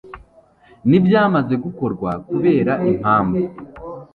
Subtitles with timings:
[0.89, 3.43] n ibyamaze gukorwa kubera impamvu